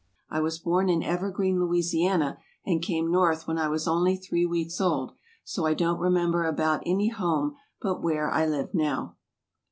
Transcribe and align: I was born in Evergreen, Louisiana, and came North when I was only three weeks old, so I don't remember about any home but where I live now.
I 0.31 0.39
was 0.39 0.57
born 0.57 0.89
in 0.89 1.03
Evergreen, 1.03 1.59
Louisiana, 1.59 2.39
and 2.65 2.81
came 2.81 3.11
North 3.11 3.47
when 3.47 3.59
I 3.59 3.67
was 3.67 3.87
only 3.87 4.15
three 4.17 4.47
weeks 4.47 4.81
old, 4.81 5.11
so 5.43 5.67
I 5.67 5.75
don't 5.75 5.99
remember 5.99 6.43
about 6.43 6.81
any 6.87 7.09
home 7.09 7.55
but 7.79 8.01
where 8.01 8.27
I 8.27 8.47
live 8.47 8.73
now. 8.73 9.17